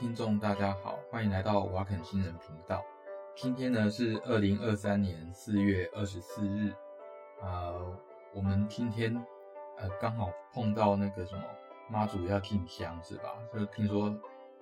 [0.00, 2.82] 听众大家好，欢迎来到瓦肯新人频道。
[3.36, 6.72] 今天呢是二零二三年四月二十四日，
[7.42, 7.74] 啊、
[8.32, 9.14] 我们今天
[9.76, 11.42] 呃刚好碰到那个什么
[11.90, 13.24] 妈祖要进香是吧？
[13.52, 14.10] 就听说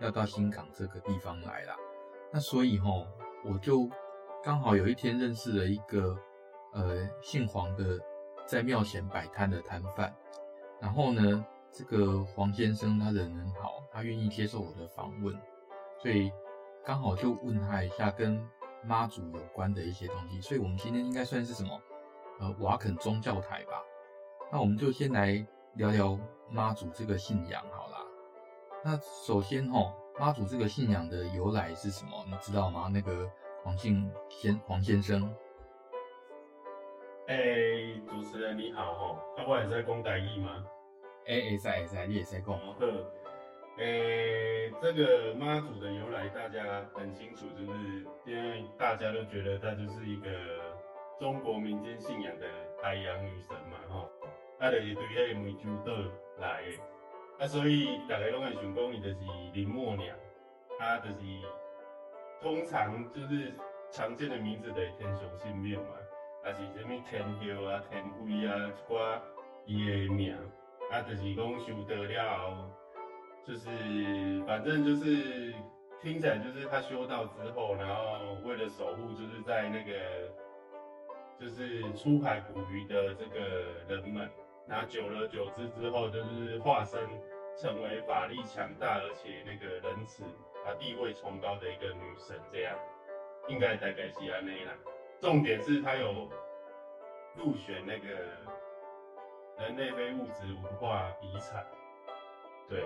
[0.01, 1.77] 要到新港这个地方来啦。
[2.33, 3.07] 那所以吼，
[3.45, 3.89] 我就
[4.43, 6.19] 刚好有一天认识了一个
[6.73, 7.97] 呃姓黄的
[8.45, 10.13] 在庙前摆摊的摊贩，
[10.81, 11.47] 然后呢。
[11.71, 15.35] 这个黄先生他人很好，他愿意接受我的访问，
[15.99, 16.33] 所以
[16.85, 18.45] 刚好就问他一下跟
[18.83, 20.41] 妈祖有关的一些东西。
[20.41, 21.81] 所以我们今天应该算是什么？
[22.41, 23.83] 呃，瓦肯宗教台吧。
[24.51, 26.19] 那我们就先来聊聊
[26.49, 27.99] 妈祖这个信仰好啦。
[28.85, 28.97] 那
[29.27, 32.25] 首先齁，妈祖这个信仰的由来是什么？
[32.27, 32.89] 你知道吗？
[32.93, 33.31] 那个
[33.63, 35.23] 黄姓先黄先生。
[37.27, 37.37] 哎、
[38.09, 40.65] 主持人你好齁，他也在讲台语吗？
[41.29, 42.59] 哎哎，在在，你也在讲。
[42.81, 43.05] 嗯，
[43.77, 50.31] 哎，这个妈祖的由来大家很清楚，就是因为大家都觉得她就是一个
[51.21, 52.47] 中国民间信仰的
[52.83, 54.11] 海洋女神嘛，吼，
[54.59, 55.93] 啊，就是对迄个湄洲岛
[56.39, 59.17] 来的，啊，所以大家拢会想讲伊就是
[59.53, 60.17] 林默娘，
[60.81, 61.17] 啊，就是
[62.41, 63.53] 通常就是
[63.91, 65.91] 常见的名字的天上神明嘛，
[66.43, 67.23] 啊是啥物天
[67.55, 69.21] 后啊、天妃啊，一寡
[69.67, 70.35] 伊的名。
[70.91, 72.71] 啊，就是讲修得了，
[73.45, 73.69] 就是
[74.47, 75.53] 反正就是
[76.01, 79.93] 听起来就是他修道之后，然后为了守护，就是在那个
[81.39, 83.39] 就是出海捕鱼的这个
[83.87, 84.31] 人们，
[84.67, 86.99] 然后久而久之之后，就是化身
[87.61, 90.25] 成为法力强大而且那个仁慈
[90.65, 92.75] 啊地位崇高的一个女神，这样
[93.49, 94.73] 应该大概是安内啦。
[95.21, 96.31] 重点是他有
[97.37, 98.09] 入选那个。
[99.59, 101.67] 人类非物质文化遗产，
[102.69, 102.85] 对，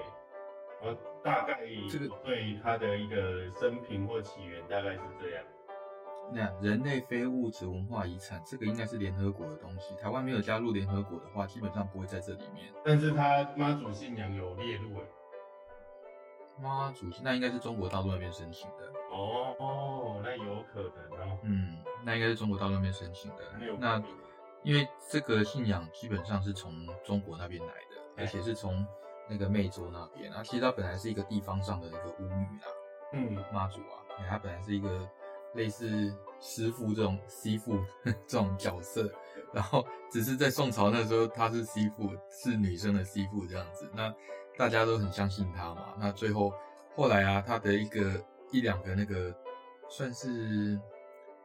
[0.80, 1.60] 我大概
[1.90, 5.44] 这个对他的一个生平或起源大概是这样。
[6.32, 9.94] 那人类非物质文化遗产，这个应该是联合国的东西。
[9.96, 12.72] 台湾没有加入联合国的话，基本上不会在这里面。
[12.82, 15.04] 但是他妈祖信仰有列入诶。
[16.58, 18.86] 妈祖那应该是中国大陆那边申请的。
[19.10, 21.38] 哦哦，那有可能哦。
[21.42, 23.44] 嗯，那应该是中国大陆那边申请的。
[23.78, 24.02] 那。
[24.62, 26.72] 因为这个信仰基本上是从
[27.04, 28.86] 中国那边来的，而且是从
[29.28, 30.42] 那个湄洲那边啊。
[30.42, 32.66] 其实它本来是一个地方上的一个巫女啊，
[33.12, 35.08] 嗯，妈祖啊，它本来是一个
[35.54, 37.78] 类似师傅这种媳妇
[38.26, 39.10] 这种角色，
[39.52, 44.14] 然后只是在宋朝那时候她是媳妇，是女生的媳妇这样子，那
[44.56, 45.94] 大家都很相信她嘛。
[45.98, 46.52] 那最后
[46.94, 49.34] 后来啊，她的一个一两个那个
[49.88, 50.80] 算是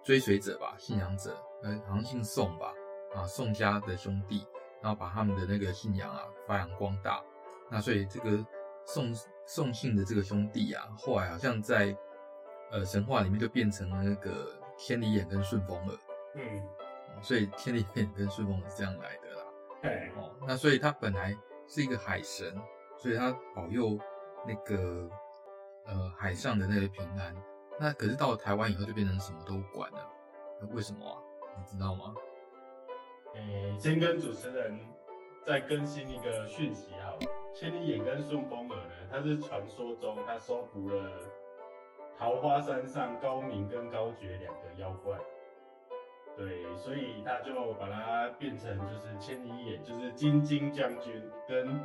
[0.04, 2.72] 追随者吧，信仰者，呃，好像姓宋吧。
[3.16, 4.46] 啊，宋家的兄弟，
[4.82, 7.22] 然后把他们的那个信仰啊发扬光大。
[7.70, 8.46] 那所以这个
[8.86, 9.14] 宋
[9.46, 11.96] 宋姓的这个兄弟啊，后来好像在
[12.72, 14.48] 呃神话里面就变成了那个
[14.78, 15.98] 千里眼跟顺风耳。
[16.36, 16.64] 嗯，
[17.22, 19.44] 所以千里眼跟顺风耳是这样来的啦。
[19.82, 21.36] 对，哦，那所以他本来
[21.68, 22.56] 是一个海神，
[22.98, 23.98] 所以他保佑
[24.46, 25.10] 那个
[25.86, 27.36] 呃海上的那个平安。
[27.80, 30.10] 那可是到了台湾以后就变成什么都管了。
[30.62, 31.18] 那为什么啊？
[31.58, 32.14] 你知道吗？
[33.38, 34.80] 诶，先跟主持人
[35.44, 37.18] 再更新一个讯息好，
[37.54, 41.12] 千里眼跟顺风耳呢，它是传说中它收服了
[42.18, 45.18] 桃花山上高明跟高觉两个妖怪，
[46.36, 51.80] 对，所以他就把它变成就是千里眼，就是金睛将军跟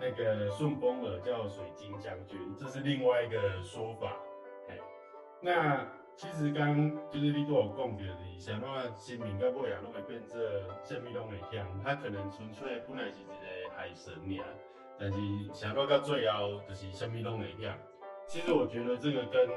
[0.00, 4.16] 那个顺风耳叫水晶将军，这是另外一个说法。
[4.66, 4.80] 嘿，
[5.40, 5.86] 那。
[6.14, 10.38] 其实刚就是你都有讲到的，像那神明到尾啊，拢会变做
[10.84, 14.44] 什么拢会像，他可能纯粹本来是一个海神尔，
[15.00, 15.18] 但是
[15.52, 17.76] 想到到最后就是什么拢会像。
[18.26, 19.48] 其实我觉得这个跟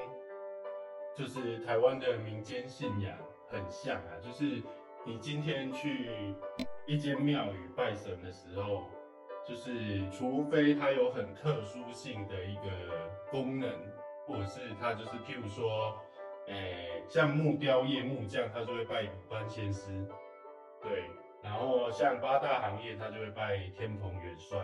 [1.13, 3.15] 就是台湾的民间信仰
[3.47, 4.63] 很像啊，就是
[5.05, 6.33] 你今天去
[6.87, 8.85] 一间庙宇拜神的时候，
[9.45, 12.61] 就是除非它有很特殊性的一个
[13.29, 13.69] 功能，
[14.25, 15.95] 或者是它就是譬如说。
[16.47, 20.07] 诶、欸，像木雕业木匠，他就会拜鲁班先师，
[20.81, 21.05] 对，
[21.41, 24.59] 然后像八大行业，他就会拜天蓬元帅，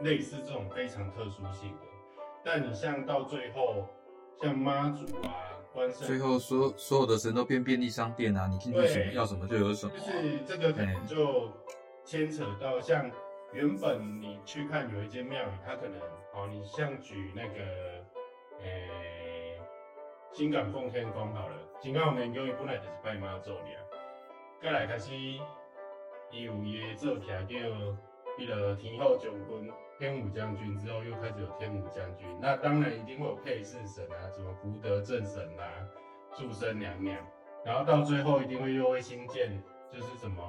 [0.00, 1.82] 类似这种非常特殊性的。
[2.44, 3.86] 但你像到最后，
[4.42, 5.32] 像妈祖啊、
[5.72, 9.98] 关圣，最后所所有的神都变便利商店啊，你进去什么要什么就有什么、啊。
[9.98, 11.50] 就是这个可能就
[12.04, 13.10] 牵扯到像
[13.54, 15.98] 原本你去看有一间庙宇，它可能
[16.34, 17.58] 哦，你像举那个
[18.62, 19.45] 诶。
[20.36, 23.70] 欸新港奉天宫好了，新港奉天宫伊本来就是拜妈祖的，
[24.60, 25.40] 再来开始伊
[26.30, 27.56] 有伊个做起来叫
[28.36, 35.64] 一个天后将军、天武将军之后，又开始有天武将军，那当然一定会有配饰神啊，什么福德正神啊、
[36.34, 37.16] 祝生娘娘，
[37.64, 39.58] 然后到最后一定会又会新建，
[39.90, 40.42] 就是什么。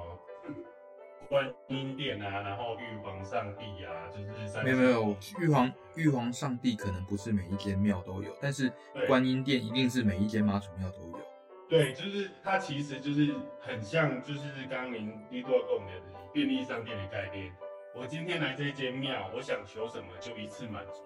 [1.28, 8.72] 观音殿啊，然后玉皇上帝啊，就是没有没有玉皇玉皇上帝可能不是每一间庙都有，但是
[9.06, 11.20] 观音殿一定是每一间妈祖庙都有。
[11.68, 15.84] 对，就是它其实就是很像，就是刚刚您提到过的
[16.32, 17.52] 便利商店的概念。
[17.94, 21.02] 我今天来这间庙，我想求什么就一次满足。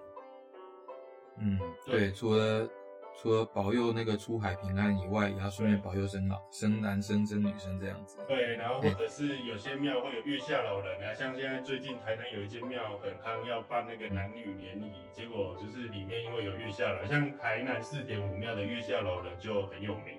[1.39, 2.69] 嗯，对，对除了。
[3.15, 8.19] 除了保佑那个出海平安以外，也要顺便保佑生老生男生生女生这样子。
[8.27, 20.19] 对，然后或者是有些庙会有月下老人啊，像现在最近台南有一间庙很夯，要办那个男女联谊，结果就是里面因为有月下老人，像台南四点五庙的月下老人就很有名。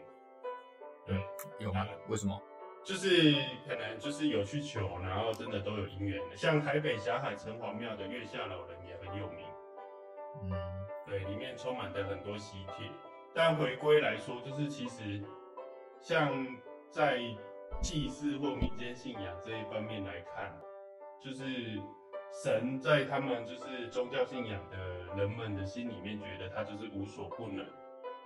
[1.05, 1.17] 对，
[1.59, 1.85] 有吗？
[2.07, 2.39] 为什么？
[2.85, 3.33] 就是
[3.67, 6.35] 可能就是有去求，然后真的都有姻缘的。
[6.37, 9.45] 像台北霞海城隍庙的月下老人也很有名。
[10.43, 10.82] 嗯。
[11.13, 12.89] 对，里面充满着很多喜帖，
[13.35, 15.21] 但回归来说，就是其实
[16.01, 16.43] 像
[16.89, 17.21] 在
[17.83, 20.51] 祭祀或民间信仰这一方面来看，
[21.23, 21.79] 就是
[22.43, 27.63] 神在他们就是宗教信仰的人们的心里面，觉得他就是无所不能，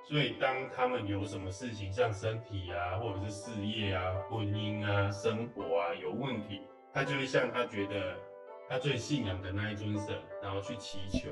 [0.06, 6.62] 所以当他们有什么事情，像身体啊，或者是事业啊、婚姻啊、生活啊有问题，
[6.94, 8.16] 他就会向他觉得
[8.70, 11.30] 他最信仰的那一尊神，然后去祈求。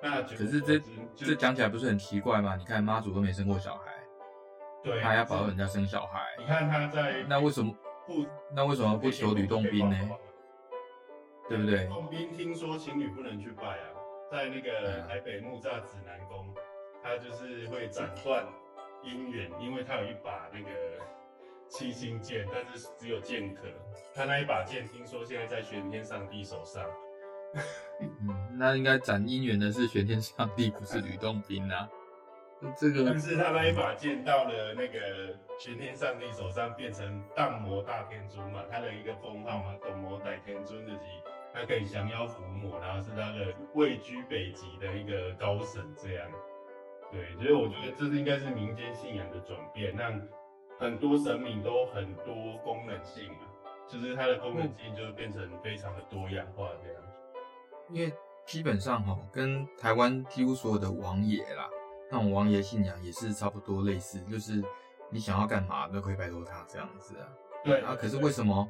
[0.00, 0.80] 那可是这
[1.16, 2.54] 这讲起来不是很奇怪吗？
[2.56, 3.92] 你看妈祖都没生过小孩，
[4.82, 6.20] 对，他还要保佑人家生小孩。
[6.38, 7.74] 你看他在那为什么
[8.06, 8.24] 不？
[8.54, 9.96] 那为什么不求吕洞宾呢？
[11.48, 11.84] 对不对？
[11.84, 13.84] 吕洞宾听说情侣不能去拜啊，
[14.30, 16.54] 在那个台北木栅指南宫，
[17.02, 18.46] 他就是会斩断
[19.02, 20.68] 姻缘，因为他有一把那个
[21.68, 23.62] 七星剑，但是只有剑客。
[24.14, 26.88] 他那一把剑听说现在在玄天上帝手上。
[28.00, 31.88] 嗯，那应该斩姻缘的是玄天上帝，不是吕洞宾啊。
[32.76, 41.04] 这个，但是他那一把剑到了那个玄天上帝手上，变成荡魔大天尊嘛，他的一个封号嘛，荡魔大天尊的级，
[41.54, 46.28] 他可以降妖伏魔，然后是他的位居北极的一个高神这样。
[47.12, 50.20] 对，所以我觉得这是应该是民间信仰的转变，让
[50.80, 53.46] 很多神明都很多功能性啊，
[53.88, 57.02] 就是它的功能性就变成非常的多样化这样。
[57.90, 58.12] 因为
[58.46, 61.68] 基本上哈，跟台湾几乎所有的王爷啦，
[62.10, 64.62] 那种王爷信仰也是差不多类似，就是
[65.10, 67.28] 你想要干嘛都可以拜托他这样子啊。
[67.64, 68.68] 对啊，可是为什么？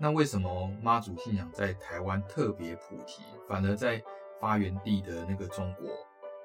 [0.00, 4.00] 那为什么妈祖信仰在台湾特别普及，反而在
[4.40, 5.88] 发源地的那个中国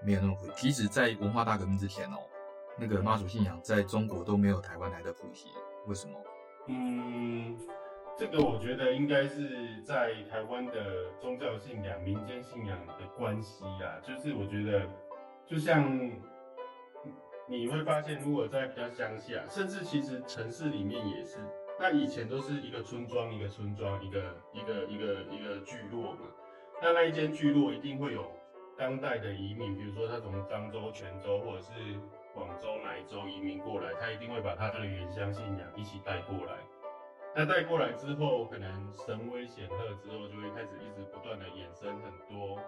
[0.03, 0.53] 没有那么普及？
[0.55, 2.17] 即使在文化大革命之前哦，
[2.79, 5.49] 那个妈祖信仰在中国都没有台湾来的普及，
[5.85, 6.19] 为什么？
[6.67, 7.55] 嗯。
[8.15, 14.87] 这个我觉得应该是在台湾的宗教信仰、民间信仰的关系啊，就是我觉得，
[15.47, 16.11] 就像
[17.47, 21.39] 你会发现，如果在比较乡下，甚至其实城市里面也是，
[21.79, 26.27] 那以前都是一个村庄一个村庄，一个一个一个一个聚落嘛，
[26.81, 28.31] 那那一间聚落一定会有
[28.77, 31.71] 当代的移民，比如说他从漳州、泉州或者是
[32.33, 36.53] 广州哪一州移民过来，他一定会把他的原乡信仰一起带过来。
[37.35, 42.59] 那带过来之后，可能神威显赫之后，就会开始一直不断的衍生很多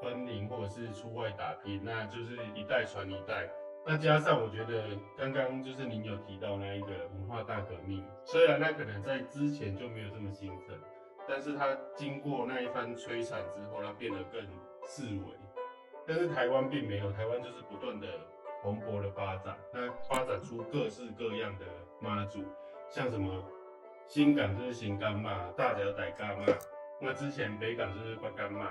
[0.00, 3.46] 分灵，或者是出外打拼，那就是一代传一代。
[3.84, 10.74] 那加上我觉得刚刚就是您有提到那一个文化大革命，虽然它可能在之前就没有这么兴盛，
[11.28, 14.40] 但是它经过那一番摧残之后，它变得更
[14.86, 15.36] 式微。
[16.06, 18.06] 但是台湾并没有，台湾就是不断的
[18.62, 21.66] 蓬勃的发展，那发展出各式各样的
[22.00, 22.42] 妈祖，
[22.88, 23.44] 像什么。
[24.08, 26.44] 新港就是新港嘛，大甲大甲嘛，
[27.00, 28.70] 那之前北港就是北港嘛，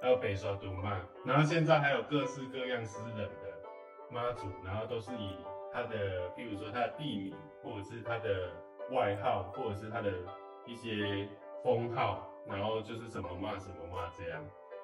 [0.00, 3.30] 还有北沙都嘛，然后现在还有各式各样私人的
[4.10, 5.36] 妈祖，然后都是以
[5.72, 8.52] 他的，譬如说他的地名，或者是他的
[8.92, 10.12] 外号，或者是他的
[10.64, 11.28] 一些
[11.64, 14.42] 封号，然后就是什么妈什么妈这样。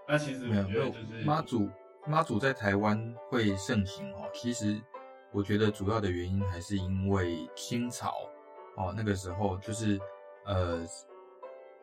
[0.08, 1.70] 那其实我觉得就是妈祖，
[2.06, 4.28] 妈祖在台湾会盛行哦。
[4.34, 4.82] 其实
[5.30, 8.12] 我觉得主要的原因还是因为清朝。
[8.76, 10.00] 哦，那个时候就是，
[10.44, 10.84] 呃，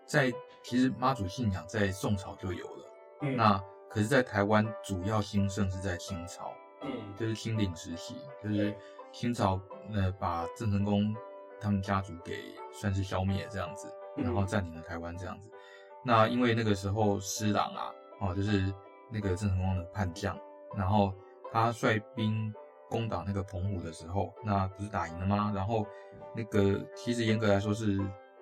[0.05, 0.31] 在
[0.63, 2.91] 其实妈祖信仰在宋朝就有了，
[3.21, 8.75] 嗯、那可是，在台湾主要兴盛是在清朝，嗯，就是清领时期，就是
[9.11, 9.59] 清朝
[9.93, 11.15] 呃把郑成功
[11.61, 12.41] 他们家族给
[12.73, 15.47] 算是消灭这样子，然后占领了台湾这样子。
[15.47, 15.59] 嗯、
[16.03, 18.73] 那因为那个时候施琅啊，哦，就是
[19.11, 20.35] 那个郑成功的叛将，
[20.75, 21.13] 然后
[21.51, 22.53] 他率兵。
[22.89, 25.51] 攻打那个澎湖的时候，那不是打赢了吗？
[25.55, 25.85] 然后
[26.35, 27.99] 那个其实严格来说是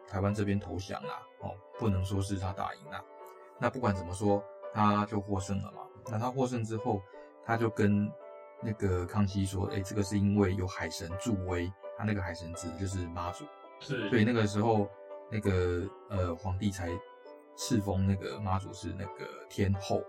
[0.08, 3.04] 台湾这边投降啦，哦，不能说是他打赢啦。
[3.60, 5.82] 那不管怎么说，他就获胜了嘛。
[6.10, 7.02] 那他获胜之后，
[7.46, 8.10] 他就跟
[8.62, 13.46] 那个康熙说：“哎、欸，这个是因为有海神助威，他那个海神指的就是妈祖，
[13.80, 14.88] 是，所以那个时候
[15.30, 16.90] 那个呃皇帝才
[17.56, 20.02] 赐封那个妈祖是那个天后，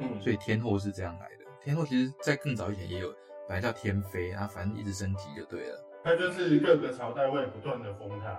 [0.00, 1.44] 嗯，所以天后是这样来的。
[1.60, 3.14] 天后其实在更早以前也有，
[3.48, 5.84] 本来叫天妃，啊，反正一直升级就对了。
[6.02, 8.38] 他就是各个朝代会不断的封他。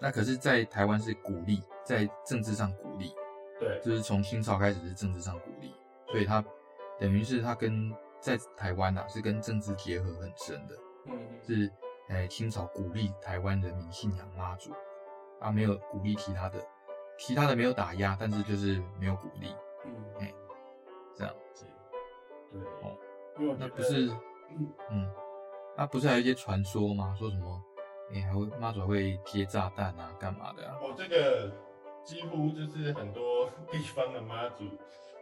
[0.00, 3.14] 那可是，在台湾是鼓励，在政治上鼓励。”
[3.60, 5.72] 对，就是从清朝开始是政治上鼓励，
[6.08, 6.44] 所以他
[6.98, 10.74] 等于是他跟在台湾呐、啊、是跟政治结合很深的，
[11.06, 11.16] 嗯，
[11.46, 11.70] 是
[12.08, 14.72] 诶清朝鼓励台湾人民信仰妈祖，
[15.40, 16.58] 啊没有鼓励其他的，
[17.16, 19.54] 其他的没有打压，但是就是没有鼓励，
[19.84, 20.34] 嗯，哎，
[21.14, 21.32] 这样，
[22.50, 22.96] 对，哦，
[23.58, 24.08] 那不是，
[24.90, 25.10] 嗯，
[25.76, 27.14] 那不是还有一些传说吗？
[27.18, 27.62] 说什么，
[28.12, 30.78] 哎还会妈祖还会接炸弹啊，干嘛的啊？
[30.80, 31.52] 哦，这个。
[32.04, 34.64] 几乎就是很多地方的妈祖，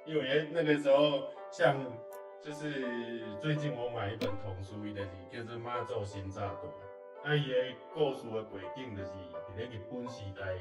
[0.05, 1.77] 因为那个时候，像
[2.43, 6.51] 就是最近我买一本童书，伊就是叫做《妈祖新炸弹》，
[7.23, 7.55] 啊，伊个
[7.95, 10.59] 故事的背景就是伫咧日本时代，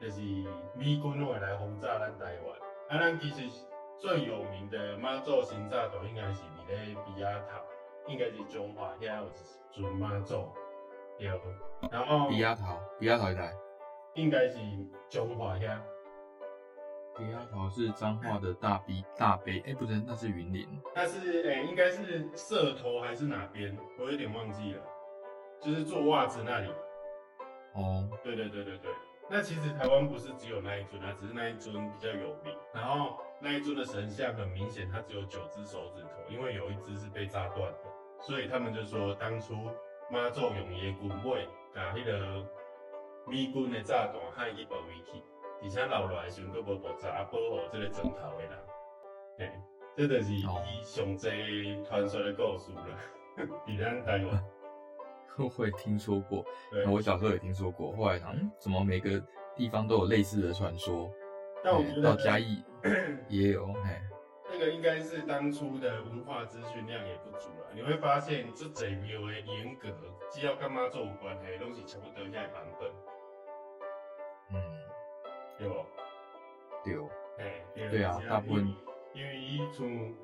[0.00, 0.20] 就是
[0.74, 3.42] 美军会来轰炸咱台湾，啊，咱其实
[3.98, 7.60] 最有名的妈祖新炸弹应该是伫咧比亚塔，
[8.06, 9.32] 应该是中华遐有一
[9.70, 10.48] 尊妈祖，
[11.18, 11.28] 对，
[11.90, 13.52] 然后比亚塔，比亚塔一带。
[14.14, 14.58] 应该是
[15.10, 15.82] 中华呀，
[17.18, 20.66] 比亚头是彰化的大比大悲，哎、欸，不是，那是云林。
[20.94, 23.76] 那是哎、欸，应该是社头还是哪边？
[23.98, 24.82] 我有点忘记了。
[25.60, 26.70] 就是做袜子那里。
[27.74, 28.90] 哦，对对对对对。
[29.28, 32.56] 那其实台湾不是只有那一尊啊，只是那一尊比较有名。
[32.72, 37.78] 然后那一尊的神像很明显，它只有九只手指头，因为有一只是被炸断的。
[38.20, 39.54] 所以他们就说，当初
[40.10, 42.46] 妈祖用伊的军尾把那个。
[43.28, 45.20] 美军的炸弹害去保卫去，
[45.60, 48.52] 而且留落来时阵佫无爆炸，啊保护这个枕头的人。
[49.36, 49.50] 嘿，
[49.96, 50.42] 这就是伊
[50.84, 51.28] 上济
[51.82, 52.86] 传说的故事了。
[53.66, 54.44] 比咱台湾，
[55.38, 57.90] 我会听说过，对我小时候也听说过。
[57.96, 59.20] 后来想，嗯，怎么每个
[59.56, 61.10] 地方都有类似的传说？
[61.66, 62.62] 但我觉得到嘉义
[63.28, 64.00] 也有，嘿。
[64.48, 67.66] 那个应该是当初的文化资讯量也不足了。
[67.74, 69.88] 你会发现，这这庙的严格，
[70.30, 72.88] 只要跟妈祖有关系，拢是差不多遐版本。
[74.52, 74.62] 嗯，
[75.58, 75.74] 对不？
[76.84, 76.94] 对，
[77.38, 78.72] 哎，对啊，大部分
[79.12, 80.14] 因为伊从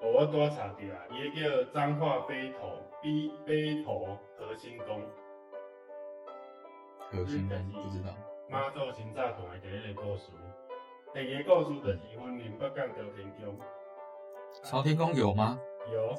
[0.00, 5.02] 我多查掉啊，伊个叫彰化北投北北投核心宫，
[7.10, 8.14] 核心宫不知道。
[8.48, 10.30] 妈祖神炸弹的第一个故事，
[11.14, 13.58] 第二个故事就是云林北港朝天宫。
[14.64, 15.58] 朝天宫有吗？
[15.92, 16.14] 有。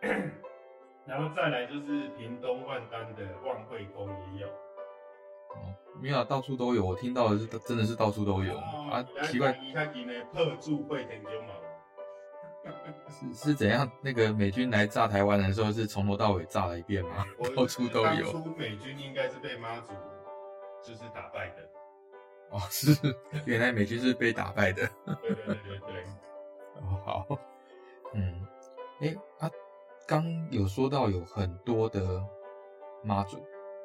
[1.04, 4.48] 然后再来就是屏东万丹的万惠宫也有。
[4.48, 6.82] 哦，没有，到处都有。
[6.82, 9.04] 我听到的是，真的是到处都有、哦、啊。
[9.24, 9.52] 奇怪，
[13.08, 13.90] 是是怎样？
[14.00, 17.26] 那个美军来炸台湾的时候，是从头到尾炸了一遍吗？
[17.54, 18.32] 到处都有。
[18.32, 19.92] 当初美军应该是被妈祖
[20.82, 21.68] 就是打败的。
[22.52, 22.94] 哦，是，
[23.46, 24.88] 原来美军是被打败的。
[25.04, 26.04] 对对对对对。
[26.76, 27.26] 哦，好。
[28.12, 28.46] 嗯，
[29.00, 29.50] 哎、欸、啊，
[30.06, 32.22] 刚有说到有很多的
[33.02, 33.38] 妈祖，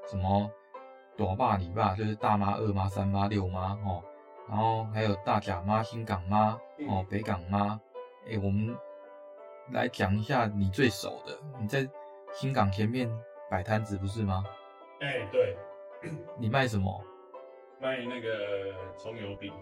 [0.05, 0.51] 什么？
[1.15, 4.03] 短爸、你爸就是大妈、二妈、三妈、六妈哦，
[4.47, 7.79] 然后还有大甲妈、新港妈哦、北港妈。
[8.25, 8.77] 哎、欸，我们
[9.71, 11.39] 来讲一下你最熟的。
[11.59, 11.89] 你在
[12.33, 13.09] 新港前面
[13.49, 14.43] 摆摊子不是吗？
[14.99, 15.57] 哎、欸，对。
[16.37, 17.03] 你卖什么？
[17.79, 19.53] 卖那个葱油饼。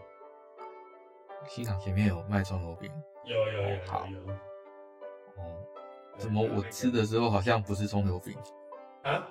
[1.47, 2.91] 新港前面有卖葱油饼？
[3.25, 3.85] 有有有，有，有，有。
[3.85, 4.07] 好。
[5.37, 5.57] 哦。
[6.17, 8.35] 怎么我吃的时候好像不是葱油饼？
[9.03, 9.27] 啊？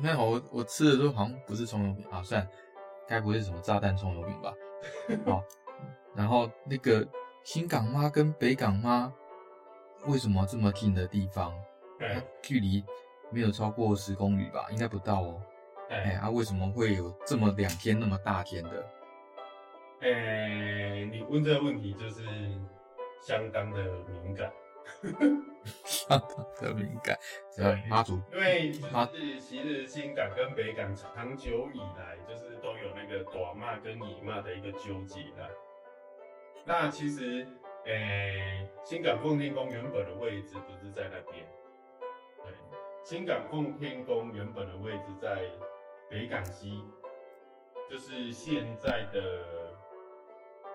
[0.00, 2.48] 没有，我我吃的时候好像不是葱油饼啊，算，
[3.06, 4.54] 该不会是什么炸弹葱油饼吧？
[5.26, 5.42] 好，
[6.14, 7.06] 然后那个
[7.42, 9.12] 新港妈跟北港妈
[10.06, 11.52] 为什么这么近的地方？
[11.98, 12.84] 嗯、距离
[13.30, 14.68] 没有超过十公里吧？
[14.70, 15.42] 应该不到哦。
[15.92, 18.88] 哎、嗯，啊，为什么会有这么两天那么大天的？
[20.00, 22.24] 哎、欸，你问这个问题就是
[23.20, 23.82] 相当的
[24.24, 24.50] 敏感。
[25.84, 27.16] 相当的敏感，
[27.56, 35.48] 对，妈祖，因为就是其实新港跟北港长久以来就是都有那个大妈跟二妈的一个纠结啦。
[36.64, 37.46] 那其实，
[37.86, 41.46] 哎、欸，新港奉天宫原本的位置不是在那边，
[42.42, 42.52] 对，
[43.04, 45.42] 新港奉天宫原本的位置在
[46.12, 46.84] 北港西，
[47.90, 49.74] 就是现在的，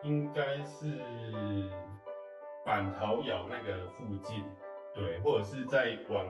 [0.01, 1.00] 应该是。
[2.65, 4.44] 板桃窑那个附近，
[4.94, 6.25] 对，或者是在往，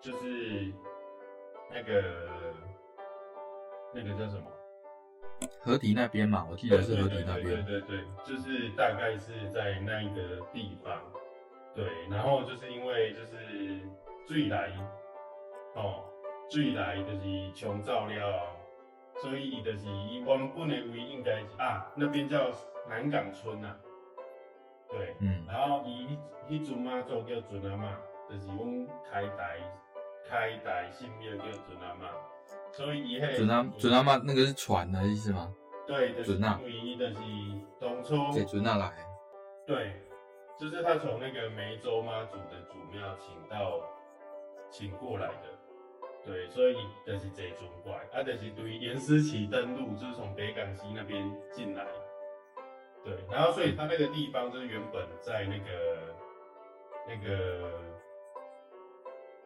[0.00, 0.72] 就是
[1.70, 2.54] 那个
[3.92, 4.50] 那个叫什么？
[5.60, 7.62] 河堤那边嘛，我记得是河堤那边。
[7.66, 10.98] 对对对，就是大概是在那一个地方。
[11.74, 13.82] 对，然后就是因为就是
[14.24, 14.72] 最来，
[15.74, 16.07] 哦，
[16.50, 18.56] 水来就是冲造了，
[19.20, 22.50] 所以就是以原本的位应该是啊，那边叫
[22.88, 23.76] 南港村呐、啊。
[24.88, 27.94] 对，嗯，然后以迄阵妈祖叫准阿妈，
[28.30, 29.58] 就是阮开台
[30.26, 32.08] 开台信庙叫准阿妈，
[32.72, 35.52] 所以以迄准阿准阿妈那个是船的意思吗？
[35.86, 37.20] 对，就是因为就是
[37.78, 38.92] 当初这准阿来，
[39.66, 40.00] 对，
[40.58, 43.80] 就是他从那个梅州妈祖的祖庙请到
[44.70, 45.57] 请过来的，
[46.24, 51.86] 对，所以就是这尊怪，啊，就是对严思齐登陆，就是从北港溪那边进来。
[53.04, 56.14] 对，然后所以他那个地方就是原本在那个
[57.06, 57.72] 那个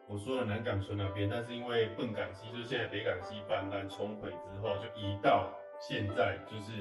[0.07, 5.49] 我说的南港村那边，但是因为笨港溪就是现在北港溪泛滥冲毁之后，就移到
[5.79, 6.73] 现在就是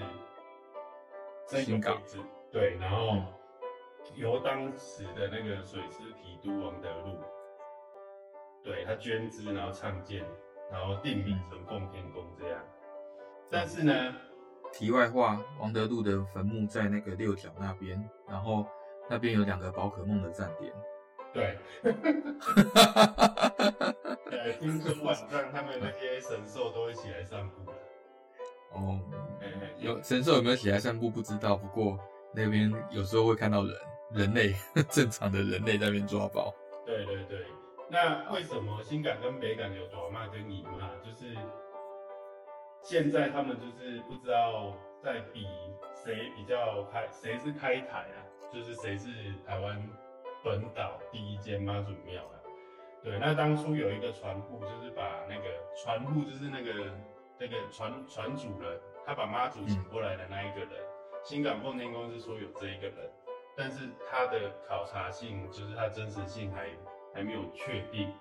[1.46, 2.18] 这个位置。
[2.50, 3.22] 对，然后
[4.16, 7.18] 由当时的那个水师提督王德禄，
[8.64, 10.24] 对他捐资，然后创建，
[10.70, 12.58] 然后定名成奉天宫这样。
[13.50, 13.92] 但是呢。
[14.72, 18.64] 题外话，王德禄的坟墓在那个六条那边，然后
[19.10, 20.72] 那边有两个宝可梦的站点。
[21.34, 21.58] 对，
[24.30, 27.70] 对， 听说晚上他们那些神兽都会起来散步。
[28.72, 28.98] 哦，
[29.78, 31.98] 有神兽有没有起来散步不知道，不过
[32.34, 33.76] 那边有时候会看到人，
[34.12, 34.54] 人类
[34.88, 36.54] 正常的人类在那边抓宝。
[36.86, 37.46] 对对对，
[37.92, 40.88] 那为什么新港跟北港有大妈跟姨妈？
[41.04, 41.36] 就是。
[42.84, 45.46] 现在他们就是不知道在比
[45.94, 48.18] 谁比较开，谁是开台啊？
[48.52, 49.08] 就是谁是
[49.46, 49.80] 台湾
[50.42, 52.34] 本岛第一间妈祖庙啊？
[53.04, 55.44] 对，那当初有一个船户，就是把那个
[55.76, 56.90] 船户，就是那个
[57.38, 60.70] 那个船船主人，他把妈祖请过来的那一个人，
[61.22, 63.12] 新港奉天宫是说有这一个人，
[63.56, 66.66] 但是他的考察性，就是他真实性还
[67.14, 68.12] 还没有确定。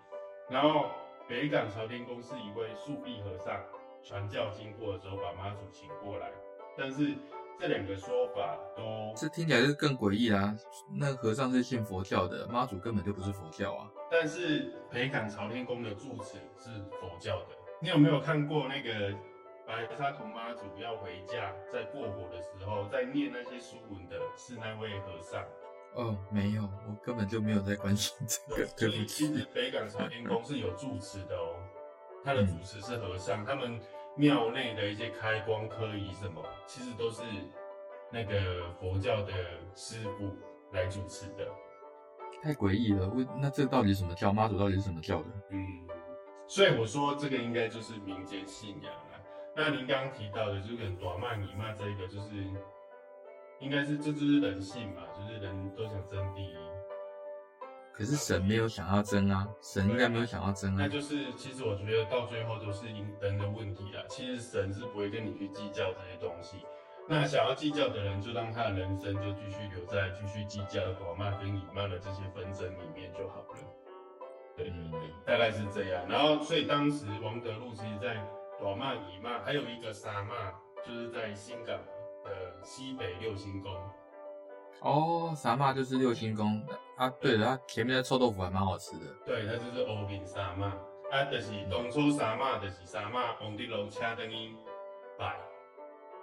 [0.50, 0.86] 然后
[1.28, 3.62] 北港朝天宫是一位素壁和尚。
[4.04, 6.32] 传教经过的时候，把妈祖请过来，
[6.76, 7.14] 但是
[7.60, 10.56] 这两个说法都这听起来就更诡异啦。
[10.98, 13.88] 那和尚是信佛教的，妈祖根本就不是佛教啊。
[14.10, 17.50] 但是北港朝天宫的住持是佛教的。
[17.80, 19.16] 你有没有看过那个
[19.68, 25.46] 白沙屯妈祖要回家，在过火的时候，在念那些书文的是那位和尚？
[25.96, 28.66] 哦，没有，我根本就没有在关心这个。
[28.78, 31.56] 对不起，其实北港朝天宫是有住持的哦。
[32.24, 33.80] 他的主持是和尚，他们
[34.16, 37.24] 庙内的一些开光科仪什么，其实都是
[38.12, 39.34] 那个佛教的
[39.76, 40.32] 师傅
[40.72, 41.48] 来主持的。
[42.42, 44.32] 太诡异了，为那这到底是什么教？
[44.32, 45.26] 妈祖到底是什么教的？
[45.50, 45.66] 嗯，
[46.48, 49.20] 所以我说这个应该就是民间信仰啊。
[49.56, 52.30] 那您刚刚提到的，就是跟大妈、二妈这一个，就是
[53.62, 56.56] 应该是这就是人性嘛，就是人都想争第一。
[57.94, 60.78] 可是神没有想要争啊，神应该没有想要争啊。
[60.80, 64.02] 那就是，其实我觉得到最后都是因人的问题啦。
[64.10, 66.58] 其实神是不会跟你去计较这些东西。
[67.08, 73.60] 那想要计较的人，就让他的人生就继续留在继续计较的寡妈跟姨妈的这些纷争里面就好了。
[74.56, 76.08] 对对对，大概是这样。
[76.08, 78.16] 然后，所以当时王德禄其实在
[78.60, 80.52] 寡妈、姨妈，还有一个三妈，
[80.88, 81.78] 就是在新港
[82.24, 83.72] 的西北六星宫。
[84.82, 86.62] 哦，三妈就是六星宫
[86.98, 87.10] 啊。
[87.22, 89.06] 对了，它前面的臭豆腐还蛮好吃的。
[89.26, 90.68] 对，它就是欧饼三妈
[91.12, 94.56] 啊，就是当初三妈就是三妈王德禄请等于
[95.20, 95.38] 拜，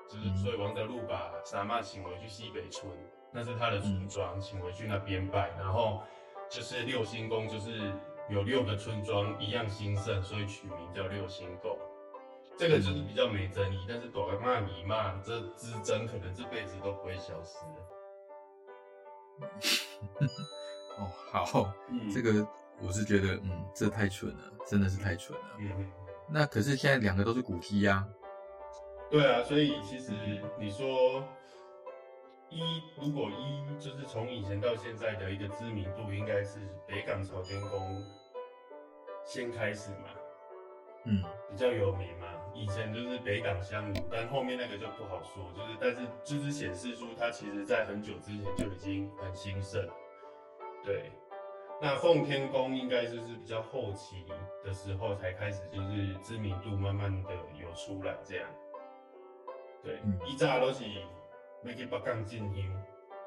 [0.09, 2.91] 就是所以王德禄把三妈请回去西北村，
[3.31, 5.51] 那是他的村庄，请回去那边拜。
[5.59, 6.03] 然后
[6.51, 7.93] 就是六星宫，就是
[8.29, 11.79] 有六个村庄一样兴盛，所以取名叫六星宫。
[12.59, 17.57] 这个就是比较没争议，但是大妈、二妈这之争可能这辈子都不会消失。
[20.99, 22.45] 哦，好，嗯、这个
[22.83, 25.45] 我是觉得，嗯，这太蠢了，真的是太蠢了。
[25.61, 25.89] 嗯，
[26.29, 28.05] 那可是现在两个都是古迹呀。
[29.09, 30.11] 对啊，所以其实
[30.59, 31.23] 你说
[32.51, 38.05] 一，如果一就是从以前到现在的一个知名度，应该是北港朝天宫
[39.25, 40.09] 先开始嘛。
[41.05, 42.27] 嗯，比较有名嘛。
[42.55, 45.45] 以前就是北港香炉，但后面那个就不好说。
[45.57, 49.89] 就是，但是就是显示出它其实在很久之前就已经很兴盛。
[50.85, 51.13] 对，
[51.81, 54.25] 那奉天宫应该就是比较后期
[54.65, 57.31] 的时候才开始，就是知名度慢慢的
[57.61, 58.49] 有出来这样。
[59.83, 60.85] 对，以前都是
[61.63, 62.85] 要去北港进香，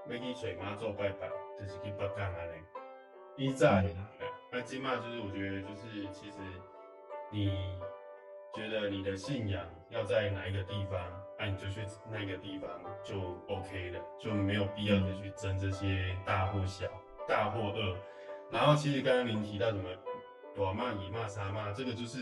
[0.10, 2.54] 要去水妈做拜拜，就是去北港安尼。
[3.38, 3.96] 以前，
[4.52, 6.38] 那今嘛就是我觉得就是其实
[7.32, 7.80] 你。
[8.54, 11.00] 觉得你的信仰要在哪一个地方，
[11.40, 12.70] 那、啊、你就去那个地方
[13.02, 13.16] 就
[13.48, 16.86] OK 了，就没有必要再去争这些大或小、
[17.26, 17.96] 大或二。
[18.52, 19.88] 然后其实刚刚您提到什么
[20.54, 22.22] 短骂、以骂、杀骂，这个就是，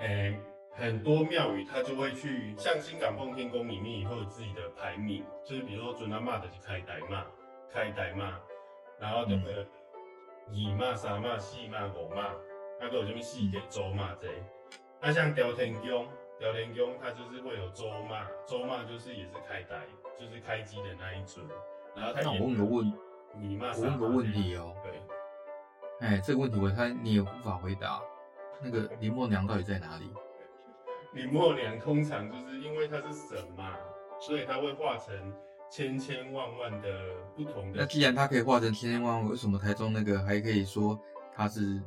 [0.00, 0.40] 哎、欸，
[0.72, 7.24] 很多庙宇它就会去，像新港奉天宫里面也会有自己的排名，就是比如说准阿妈就是开台骂、
[7.72, 8.38] 开台骂，
[9.00, 9.66] 然后这个
[10.50, 12.30] 二妈、三妈、四妈、五妈。
[12.80, 14.28] 那个有什么细节周骂这，
[15.00, 16.06] 那像朝天宫，
[16.40, 19.86] 朝天宫它就是会有周骂，周骂就是也是开台，
[20.18, 21.46] 就是开机的那一尊。
[21.96, 22.92] 然后他我问个问，
[23.36, 24.82] 你骂我问个问题哦、喔。
[24.82, 26.06] 对。
[26.06, 28.02] 哎，这个问题我猜你也无法回答。
[28.60, 30.10] 那个林默娘到底在哪里？
[31.14, 33.76] 林默娘通常就是因为她是神嘛，
[34.20, 35.32] 所以她会化成
[35.70, 36.88] 千千万万的
[37.36, 37.78] 不同的。
[37.80, 40.98] 那既然她可以化成千千万万，为什么台中那个还可以说
[41.34, 41.80] 她是？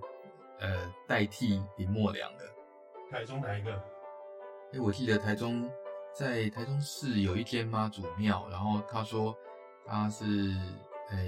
[0.59, 2.45] 呃，代替林默娘的。
[3.09, 3.71] 台中哪一个？
[3.73, 5.69] 哎、欸，我记得台中
[6.11, 9.33] 在台中市有一间妈祖庙，然后他说
[9.85, 10.25] 他是
[11.09, 11.25] 哎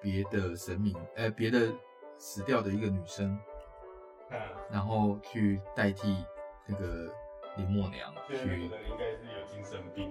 [0.00, 1.70] 别、欸、的神明，哎、欸、别的
[2.16, 3.38] 死掉的一个女生，
[4.30, 4.36] 啊，
[4.70, 6.24] 然后去代替
[6.66, 7.12] 那个
[7.56, 8.36] 林默娘去。
[8.36, 10.10] 那个人应该是有精神病。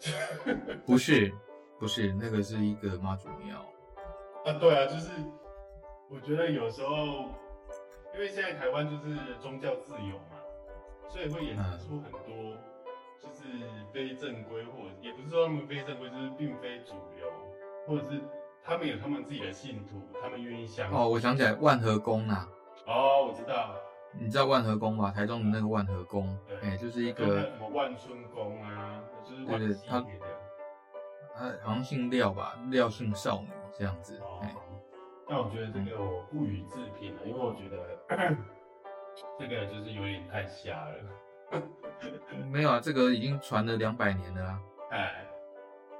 [0.86, 1.34] 不是，
[1.78, 3.58] 不是，那个是一个妈祖庙。
[4.44, 5.10] 啊，对啊，就是
[6.08, 7.30] 我觉得有时候。
[8.14, 10.36] 因为现在台湾就是宗教自由嘛，
[11.08, 12.56] 所以会衍生出很多
[13.18, 13.44] 就是
[13.92, 17.32] 非正规，或者也不是说他们非正规，就是并非主流，
[17.86, 18.20] 或者是
[18.62, 20.98] 他们有他们自己的信徒，他们愿意相信。
[20.98, 22.48] 哦，我想起来万和宫呐。
[22.86, 23.74] 哦，我知道。
[24.12, 25.12] 你知道万和宫吗？
[25.12, 30.26] 台中的那个万和宫，哎、欸，就是一个什么万春宫啊，就是万系列的。
[31.32, 34.60] 他好像姓廖吧，廖姓少女这样子，哎、哦。
[34.60, 34.69] 欸
[35.30, 38.36] 但我觉得这个我不予置评了，因为我觉得
[39.38, 41.62] 这个就是有点太瞎了。
[42.50, 44.60] 没有啊，这个已经传了两百年了啊。
[44.90, 45.24] 哎，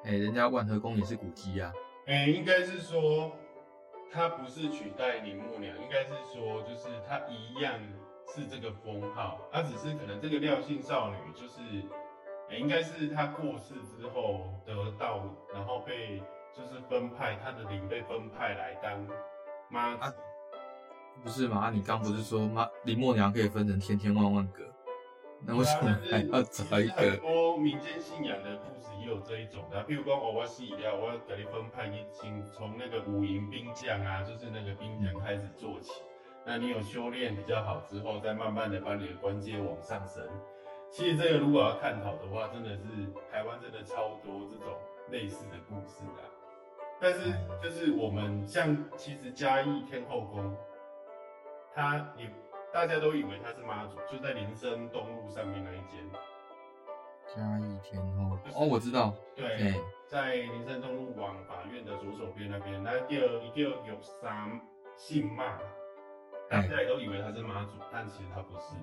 [0.02, 1.72] 哎，人家万和宫也是古迹啊。
[2.06, 3.30] 哎，应该是说
[4.10, 7.74] 它不是取代林木娘，应该是说就是它一样
[8.34, 11.60] 是这个封号，它只是可能这个廖姓少女就是，
[12.48, 16.20] 哎，应该是她过世之后得到，然后被。
[16.60, 19.06] 就是分派他的灵被分派来当
[19.70, 19.96] 妈
[21.22, 21.58] 不是吗？
[21.58, 24.64] 啊，你刚不是说妈林默娘可以分成千千万万个？
[25.46, 26.94] 那为什么还要找一个？
[26.94, 36.02] 很多民间信仰的故事也有这一种的，譬如说我我死掉，我要给你分派一请，从那个五营兵将啊，就是那个兵将开始做起。
[36.44, 40.26] 那你有修炼比较好之后，再慢慢的把你的关节往上升。
[40.90, 42.84] 其实这个如果要探讨的话，真的是
[43.30, 44.74] 台湾真的超多这种
[45.10, 46.24] 类似的故事啊。
[47.00, 47.32] 但是
[47.62, 50.54] 就是我们像其实嘉义天后宫，
[51.74, 52.30] 它也
[52.72, 55.98] 大家都以为它是妈祖，就在林森东路上面那一间。
[57.26, 59.14] 嘉义天后哦，我知道。
[59.34, 59.74] 对，
[60.06, 64.60] 在林森东路往法院的左手边那边，那第二一个有三
[64.96, 65.58] 姓妈，
[66.50, 68.74] 大家也都以为他是妈祖，但其实他不是。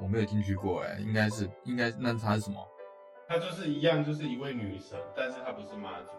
[0.00, 2.66] 我没有进去过哎，应该是应该那他是什么？
[3.28, 6.10] 他就是一样，就是一位女神，但是他不是妈祖。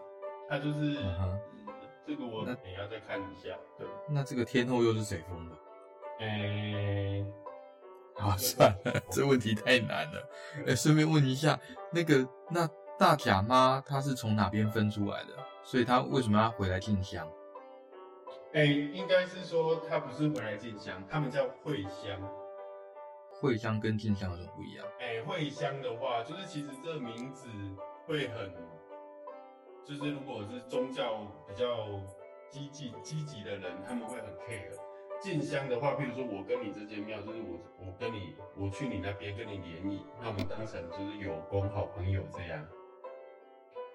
[0.48, 1.40] 他就是，嗯、
[2.06, 3.56] 这个我等一下再看一下。
[3.76, 5.56] 对，那这个天后又是谁封的？
[6.20, 6.26] 哎、
[7.18, 7.26] 欸，
[8.14, 10.30] 好算了，这问题太难了。
[10.58, 11.58] 哎、欸，顺便问一下，
[11.90, 15.30] 那个那大甲妈她是从哪边分出来的？
[15.62, 17.26] 所以她为什么要回来进香？
[18.52, 22.20] 哎、欸，应该是说她不是回来进香，他们叫会香。
[23.40, 24.86] 会香跟进香有什么不一样？
[25.00, 27.48] 哎、欸，会香的话，就是其实这名字
[28.06, 28.54] 会很。
[29.86, 32.00] 就是如果是宗教比较
[32.50, 34.76] 积极积极的人，他们会很 care。
[35.20, 42.66] 进香的话，譬如说我跟你这间庙，就是我我跟你我去你那边跟你联谊，那我们当成就是有功好朋友这样。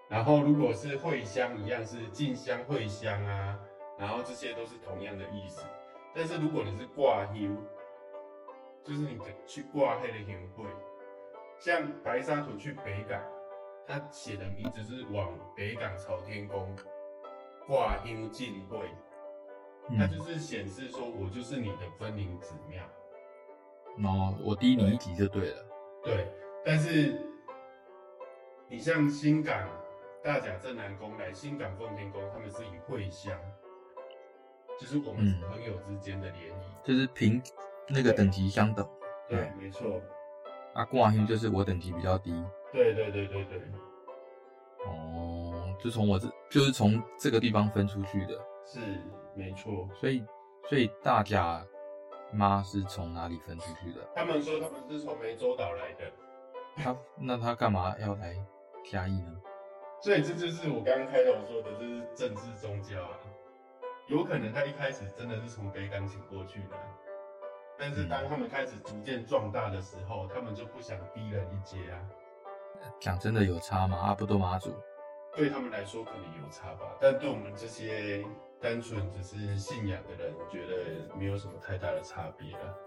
[0.08, 3.60] 然后如果是会香一样是进香会香啊，
[3.99, 5.62] 然后这些都是同样的意思。
[6.15, 7.58] 但是如果你是挂香，
[8.84, 10.65] 就是你去挂黑的香会，
[11.60, 13.21] 像白沙屯去北港。
[13.88, 16.76] 他写的名字是往北港朝天宫
[17.67, 18.89] 挂香进会，
[19.98, 22.84] 他就是显示说我就是你的分灵子庙。
[24.10, 25.65] 哦，我低你一级就对了。
[26.04, 26.28] 对，
[26.65, 27.22] 但是
[28.70, 29.67] 你像新港
[30.24, 33.38] 大甲镇南宫来新港奉天宫，他们是以会香，
[34.80, 37.41] 就是我们朋友之间的联谊，嗯，就是平
[37.89, 38.88] 那个等级相等。
[39.28, 40.02] 对，对没错。
[40.74, 42.32] 啊，挂香就是我等级比较低。
[42.72, 43.62] 对对对对对。
[44.86, 48.34] 哦，就从我这，就是从这个地方分出去的。
[48.66, 48.80] 是，
[49.36, 49.88] 没错。
[49.96, 50.24] 所以，
[50.68, 51.66] 所以大甲
[52.32, 54.00] 妈是从哪里分出去的？
[54.16, 56.12] 他们说他们是从湄洲岛来的。
[56.78, 58.36] 他那他干嘛要来
[58.90, 59.42] 嘉义呢？
[60.02, 63.20] 所以这就是我刚刚开头说的，这是政治宗教啊。
[64.08, 66.76] 有可能他一开始真的是从北港请过去的，
[67.78, 72.00] 但是当他们开始逐渐壮大的时候，他们就不想低人一阶啊。
[73.00, 73.98] 讲真的有差吗？
[73.98, 74.72] 阿布多妈祖
[75.36, 78.24] 对他们来说可能有差吧，但对我们这些
[78.60, 82.78] 单纯只是信仰的人，我觉得没有什么太大的差别了。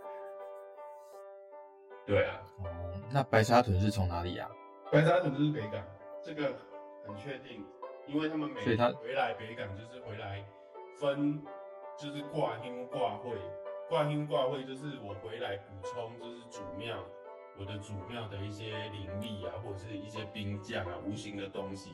[2.07, 2.41] 对啊。
[2.59, 2.67] 哦，
[3.11, 4.49] 那白沙屯是从哪里呀？
[4.93, 5.83] 白沙屯就是北港，
[6.23, 6.55] 这个
[7.07, 7.65] 很确定，
[8.07, 10.45] 因为他们每年回来北港就是回来
[11.01, 11.43] 分，
[11.97, 13.31] 就是挂香挂会，
[13.89, 16.99] 挂香挂会就是我回来补充，就是主庙。
[17.59, 21.93] 我的祖庙的一些灵力啊，或者是一些兵将啊，无形的东西，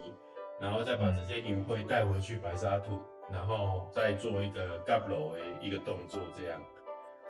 [0.61, 2.99] 然后再把这些灵会带回去白沙土，
[3.31, 6.61] 然后再做一个甲路的一个动作，这样。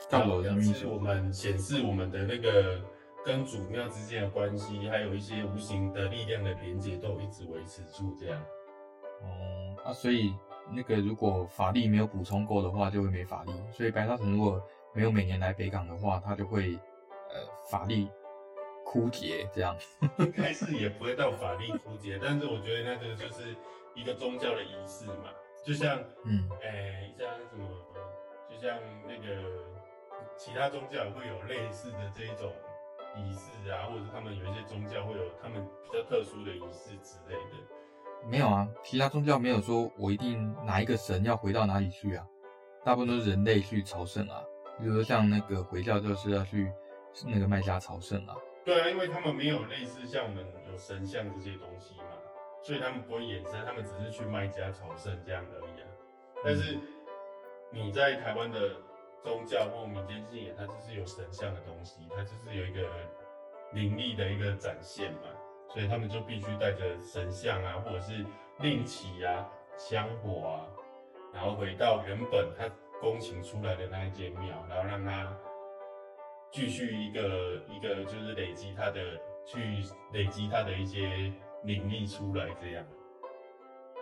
[0.09, 2.81] 甲路表示我们显示我们的那个
[3.25, 8.41] 跟祖庙之间的关系，还有一些无形的力量的连接，都一直维持住这样。
[9.21, 10.33] 哦，啊，所以
[10.71, 13.51] 那个如果法力没有补充够的话，就会没法力。
[13.71, 14.59] 所以白沙屯如果
[14.93, 16.75] 没有每年来北港的话，它就会
[17.29, 18.09] 呃法力。
[18.91, 19.73] 枯竭这样，
[20.17, 23.55] 应该是也不会到法力枯竭，但是我觉得那个就是
[23.95, 25.31] 一个宗教的仪式嘛，
[25.65, 27.65] 就像，嗯，哎、欸，像什么，
[28.49, 28.77] 就像
[29.07, 29.63] 那个
[30.35, 32.51] 其他宗教会有类似的这一种
[33.15, 38.29] 仪式啊，或者他们有一些宗教会有他们比较特殊的仪式之类的。
[38.29, 42.27] 没有啊，其他宗教没有说我一定哪一个神要回到哪里去啊，
[42.83, 44.43] 大部分都是人类去朝圣啊，
[44.77, 46.69] 比如说像那个回教就是要去
[47.25, 48.35] 那个麦加朝圣啊。
[48.63, 52.05] 对啊，因为他们没有类似像我们有神像这些东西嘛，
[52.61, 55.87] 所以他们不会衍生，他们只是去卖家朝圣这样而已啊。
[56.43, 56.77] 但是
[57.71, 58.75] 你在台湾的
[59.23, 62.87] 宗教或民间信仰，它就是有神像的东西，它就是有一个
[63.73, 65.29] 灵力的一个展现嘛，
[65.67, 68.23] 所以他们就必须带着神像啊，或者是
[68.59, 70.67] 令旗啊、香火啊，
[71.33, 72.69] 然后回到原本他
[72.99, 75.35] 恭请出来的那一间庙，然后让他。
[76.51, 78.99] 继续一个一个就是累积他的，
[79.45, 81.31] 去累积他的一些
[81.63, 82.85] 灵力出来，这样，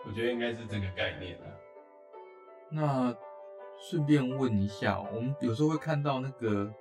[0.05, 1.45] 我觉得应该是这个概念啊。
[2.71, 3.15] 那
[3.79, 6.73] 顺便问一下，我们有时候会看到那个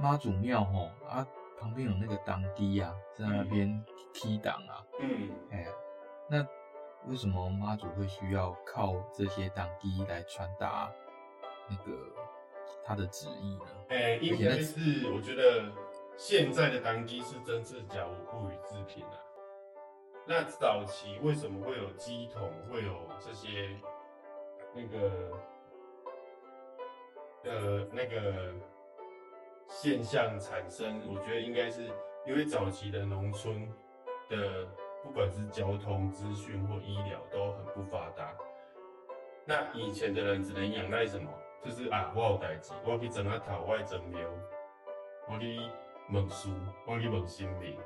[0.00, 1.26] 妈祖庙吼啊，
[1.58, 4.86] 旁边有那个当机啊，在那边踢档啊。
[5.00, 5.28] 嗯。
[5.50, 5.66] 哎，
[6.30, 6.46] 那
[7.08, 10.88] 为什么妈祖会需要靠这些当机来传达
[11.68, 11.92] 那个？
[12.86, 13.64] 他的旨意呢？
[13.88, 15.64] 哎、欸，应该是我觉得
[16.16, 19.18] 现在的当机是真是假，我不予置评啊。
[20.24, 23.76] 那早期为什么会有鸡桶，会有这些
[24.72, 25.32] 那个
[27.44, 28.54] 呃那个
[29.68, 31.02] 现象产生？
[31.08, 31.90] 我觉得应该是
[32.24, 33.68] 因为早期的农村
[34.28, 34.64] 的
[35.02, 38.32] 不管是交通、资讯或医疗都很不发达，
[39.44, 41.30] 那以前的人只能仰赖什么？
[41.66, 44.20] 就是啊，我有代志，我去整啊头，我装庙，
[45.28, 45.58] 我去
[46.12, 46.48] 问事，
[46.86, 47.76] 我去问神明，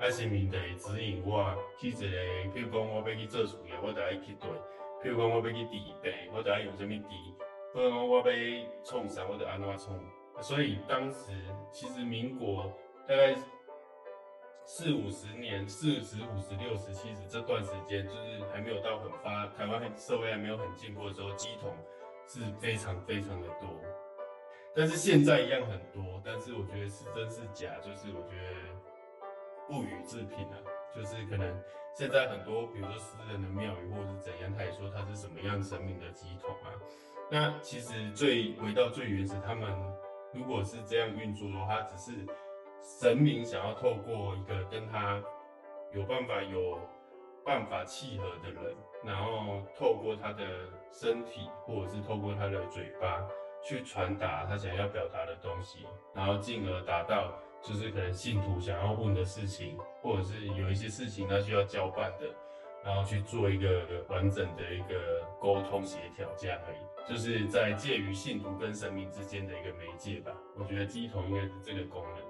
[0.00, 2.06] 啊神明就会指引我去一个，
[2.52, 4.50] 譬如讲我要去做事业，我就爱去对；
[5.00, 5.70] 譬如讲我要去治
[6.02, 7.06] 病，我就爱用什么治；
[7.72, 8.24] 譬如讲我要
[8.82, 9.96] 创啥，我就安怎创。
[10.40, 11.30] 所以当时
[11.70, 12.72] 其实民国
[13.06, 13.36] 大概
[14.64, 21.72] 四五十年、四十五十六十七十这段时间，就是还没有到很发，台湾社会还没有很进步的时候，乩童。
[22.32, 23.68] 是非常非常的多，
[24.72, 28.54] 但是现在一样很多，但是我觉得是真是假，就是我觉得
[29.66, 30.56] 不予置评啊。
[30.94, 31.60] 就是可能
[31.92, 36.70] 现在很多，比如说私人的庙宇或者是怎样，他也说他是什么样神明的乩童啊。
[37.30, 39.72] 那其实最回到最原始，他们
[40.32, 42.26] 如果是这样运作的话，只是
[43.00, 45.20] 神明想要透过一个跟他
[45.92, 46.78] 有办法有
[47.44, 50.44] 办法契合的人，然后透过他的
[50.90, 53.26] 身体，或者是透过他的嘴巴
[53.62, 57.32] 去传达他想要表达的东西，然后进而达到
[57.62, 62.26] 就是可能信徒想要问的事情，或者是有一些事情他需要交办的，
[62.84, 70.32] 然后去做一个完整的一个沟通协调这样而已，就是在介于信徒跟神明之间的一个媒介吧。
[70.56, 72.29] 我觉得乩童应该是这个功能。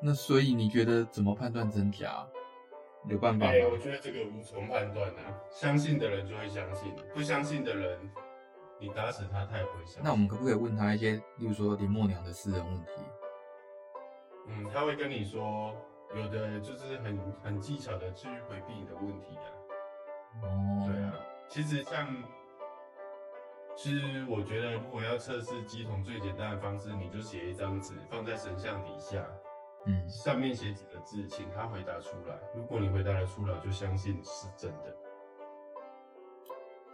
[0.00, 2.26] 那所以你觉得怎么判断真假？
[3.06, 3.52] 有办法吗？
[3.52, 5.40] 哎、欸，我觉得这个无从判断啊。
[5.50, 7.98] 相信的人就会相信，不相信的人，
[8.78, 10.02] 你打死他，他也不会相信。
[10.04, 12.90] 那我们可不可以问他一些，例如说林默娘的私人问题？
[14.48, 15.74] 嗯，他会跟你说，
[16.14, 19.46] 有的就是很很技巧的去回避你的问题啊。
[20.42, 21.14] 哦，对啊，
[21.48, 22.08] 其实像，
[23.76, 29.24] 其实我觉得如果要测试鸡同最简单的方式，你就写一张纸放在神像底下，
[29.88, 32.38] 嗯，上面写几个字，请他回答出来。
[32.54, 34.94] 如果你回答得出来，就相信是真的。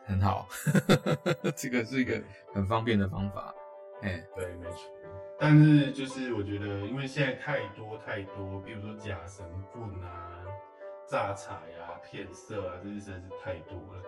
[0.07, 0.47] 很好，
[1.57, 3.53] 这个是一个很方便的方法。
[4.03, 4.93] 哎，对，没错。
[5.41, 10.45] 但是就是我觉得，因为现在太多太多，比如说假神棍啊、
[11.09, 14.03] 诈财啊、骗色啊，这些实在是太多了，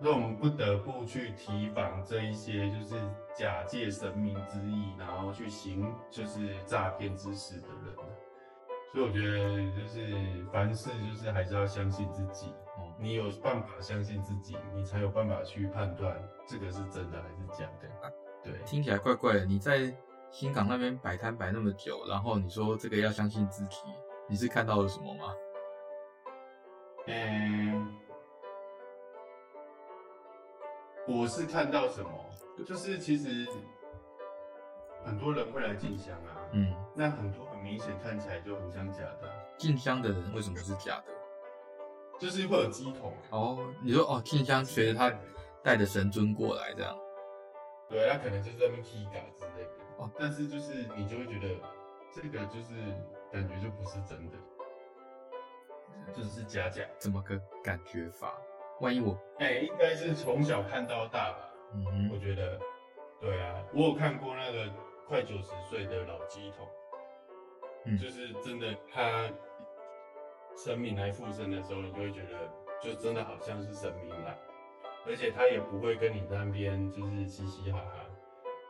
[0.00, 2.94] 所以我们不得不去提防这一些就是
[3.34, 7.96] 假借神明之意，然后去行就是诈骗之事的人。
[8.92, 12.52] 所以我觉得就是凡事就是还是要相信自己。
[12.98, 18.12] 你有办法相信自己，你才有办法去判断这个是真的还是假的。
[18.44, 19.44] 对，听起来怪怪的。
[19.44, 19.92] 你在
[20.30, 23.78] 新港那边摆摊摆那么久，然后你说这个要相信自己，
[24.28, 25.34] 你是看到了什么吗？
[27.06, 27.98] 嗯，
[31.08, 32.10] 我是看到什么，
[32.64, 33.48] 就是其实
[35.04, 39.32] 很多人会来进香啊，嗯，那很多很明显看起来就很像假的。
[39.56, 41.12] 进香的人为什么是假的？
[42.18, 45.12] 就是会有鸡桶哦，你说哦，进香随着他
[45.62, 46.96] 带着神尊过来这样，
[47.88, 51.54] 对，他可能就是在那边踢嘎之类的哦，但是就是你就会觉得
[52.12, 52.74] 这个就是
[53.32, 54.36] 感觉就不是真的，
[56.12, 58.32] 就是假假，怎么个感觉法？
[58.80, 61.38] 万一我哎、欸，应该是从小看到大吧，
[61.74, 62.60] 嗯，我觉得，
[63.20, 64.70] 对啊，我有看过那个
[65.08, 66.68] 快九十岁的老乩童，
[67.84, 69.28] 嗯，就是真的他。
[70.54, 74.38] 神明来附身的时候，你就会觉得就真的好像是神明来，
[75.06, 78.06] 而且他也不会跟你那边就是嘻嘻哈哈。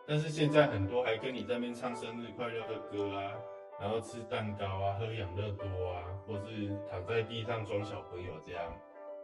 [0.07, 3.35] 但是现在很多还跟你在那边唱生日快乐的歌啊，
[3.81, 8.73] 然后吃蛋糕啊，喝养乐多啊，或是躺在地上装小朋友这样，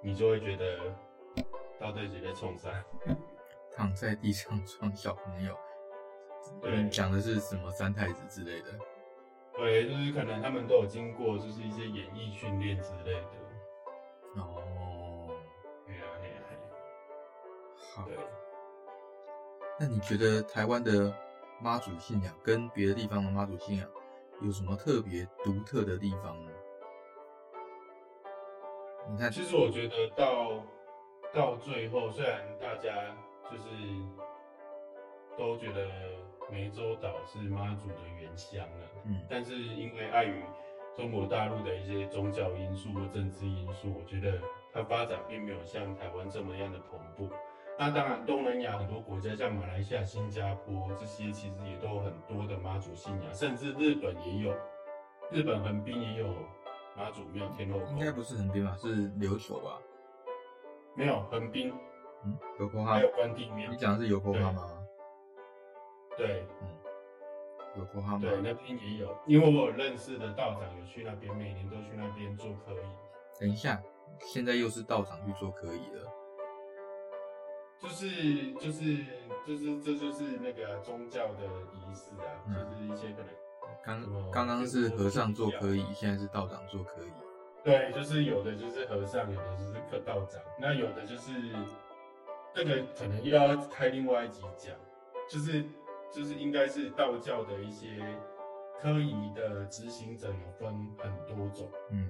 [0.03, 0.92] 你就会觉得
[1.79, 2.85] 到底是在冲散？
[3.77, 5.57] 躺在地上装小朋友，
[6.61, 8.77] 对，讲的是什么三太子之类的。
[9.58, 13.26] 对，就是可能他们都有经过，就是一些演艺训练之类的。
[14.36, 15.28] 哦，
[15.84, 16.36] 对呀，对呀，
[17.96, 18.04] 好。
[18.04, 18.16] 对。
[19.80, 21.12] 那你觉得台湾的
[21.60, 23.88] 妈祖信仰跟别的地方的妈祖信仰
[24.40, 26.52] 有什么特别独特的地方呢？
[29.10, 30.62] 你看，其实我觉得到
[31.34, 33.12] 到最后，虽然大家
[33.50, 33.64] 就是
[35.36, 36.27] 都觉得。
[36.50, 40.42] 湄洲岛是妈祖的原乡啊，嗯，但是因为碍于
[40.96, 44.40] 中国大陆的一些宗教因素和政治因素，我觉得
[44.72, 47.30] 它发展并没有像台湾这么样的蓬勃。
[47.78, 54.52] 那当然，东南亚很多国家，像马来西亚、新加坡这些，其实也都有很多的妈祖信仰，甚至日本也有，
[55.30, 56.34] 日本横滨也有
[56.96, 57.90] 妈祖庙、天后宫。
[57.96, 58.74] 应该不是横滨吧？
[58.76, 59.78] 是琉球吧？
[60.96, 61.72] 没有横滨，
[62.24, 63.70] 嗯，有国哈，还有关帝庙。
[63.70, 64.77] 你讲的是有国哈吗？
[66.18, 66.68] 对，嗯，
[67.76, 68.18] 有国哈吗？
[68.20, 73.38] 对，那边也有，因为我有认识的道长有去那边，每年都去那边做科仪。
[73.38, 73.81] 等一下，
[74.18, 76.12] 现在又是道长去做科仪了？
[77.81, 78.96] 就是就是
[79.46, 83.28] 就是这就是那个宗教的仪式啊，嗯、就是一些可能
[83.85, 87.12] 刚刚刚是和尚做科仪，现在是道长做科仪。
[87.62, 91.31] 对，就是有的就是和尚，有的就是个道长，那有的就是
[92.52, 94.74] 这个可能又要开另外一集讲，
[95.31, 95.64] 就是。
[96.10, 97.88] 就是应该是道教的一些
[98.80, 102.08] 科仪的执行者有分很多种，嗯，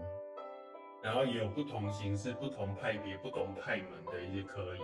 [1.02, 4.80] 然后也有不同形式、不同派别、不同派门的一些科仪，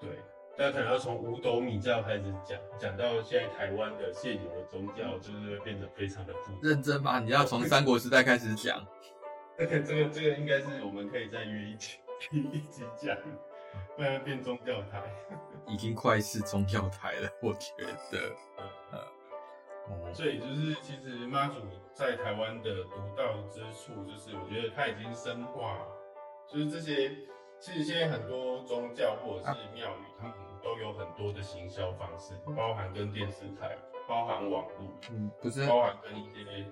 [0.00, 0.18] 对，
[0.56, 6.58] 大家可能要从五斗米教开始讲，讲到现在台湾的现有的宗教，就是会变得非常的复杂。
[6.62, 7.18] 认真吗？
[7.20, 8.86] 你要从三国时代开始讲？
[9.58, 11.98] 这个这个这个应该是我们可以再约一起
[12.32, 13.16] 一起讲。
[13.96, 15.02] 不然变宗教台，
[15.66, 17.72] 已经快是宗教台了，我觉
[18.10, 18.34] 得。
[18.92, 19.00] 嗯，
[19.88, 21.60] 嗯，所以就是其实妈祖
[21.92, 25.78] 在台湾的独到之处，就是我觉得它已经深化，
[26.48, 27.10] 就是这些
[27.60, 33.76] 其实现在很多宗教或者是庙宇，他们都有很多的行销方式，包含跟电视台，
[34.08, 36.66] 包含网络，嗯，不是，包含跟一些，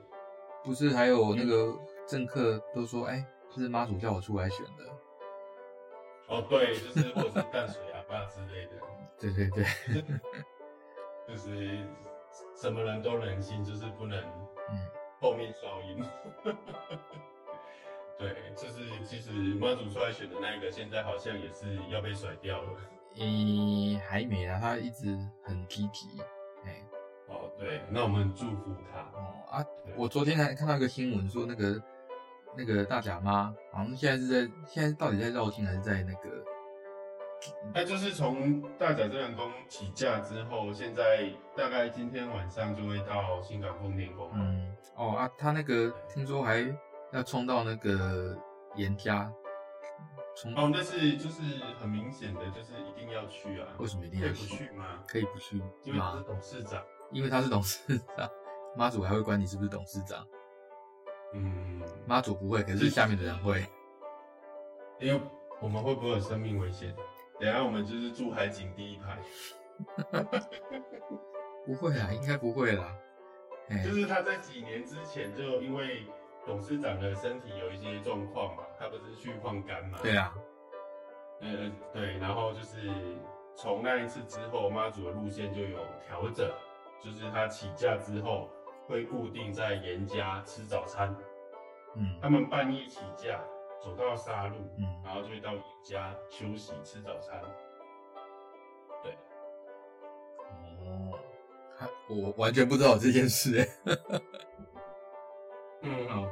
[0.64, 1.74] 不是还有那个
[2.07, 4.84] 政客都说，哎、欸，这是妈祖叫我出来选的。
[6.33, 8.72] 哦，对，就是或者是淡水阿爸之类的，
[9.18, 10.03] 对 对对，
[11.28, 11.87] 就是
[12.57, 14.18] 什么人都能信，就是不能，
[14.70, 14.78] 嗯，
[15.20, 16.03] 后面烧音。
[18.18, 22.70] 对，就是其实妈祖出来选的那一个，现在好像也是要被甩掉了。
[23.20, 25.07] 嗯，还没啊，他一直
[25.43, 26.22] 很积极，
[26.64, 26.83] 哎，
[27.26, 29.01] 哦，对，那我们祝福他。
[29.18, 29.66] 哦啊，
[29.97, 31.83] 我昨天还看到一个新闻说，那个
[32.57, 36.30] 那个大甲妈好像现在是在现在到底在绕境还是在那个？
[37.74, 44.30] 那就是从大甲镇澜宫起驾之后，现在大概今天晚上就会到新港奉天宫。
[44.34, 46.64] 嗯，哦啊，他那个听说还
[47.12, 48.36] 要冲到那个
[48.76, 49.32] 严家。
[50.36, 51.42] 冲哦，那是就是
[51.80, 53.66] 很明显的，就是一定要去啊。
[53.78, 54.46] 为什么一定要去？
[54.46, 54.86] 可以不去吗？
[55.07, 56.82] 可以不去，因为他是董事长。
[57.11, 58.30] 因为他是董事长，
[58.74, 60.26] 妈祖还会管你是不是董事长？
[61.33, 63.64] 嗯，妈祖不会，可是下面的人会。
[65.01, 65.20] 因为
[65.61, 66.95] 我们会不会有生命危险？
[67.41, 69.18] 等下我们就是住海景第一排。
[71.66, 72.97] 不会啊，应该不会啦。
[73.85, 76.07] 就是他在几年之前就因为。
[76.45, 80.01] 董事长的身体有一些状况嘛，他不是去换肝嘛？
[80.03, 80.35] 对啊，
[81.41, 82.91] 呃，对，然后就是
[83.55, 86.51] 从那一次之后，妈祖的路线就有调整，
[87.01, 88.51] 就是他起驾之后
[88.93, 91.16] 会固定在严家吃早餐。
[91.97, 93.40] 嗯，他们半夜起驾
[93.82, 97.40] 走到沙路，嗯，然后就会到严家休息吃早餐。
[99.03, 99.12] 对，
[100.84, 101.18] 哦，
[102.09, 103.66] 我完全不知道这件事 哎。
[105.82, 106.28] 嗯，好。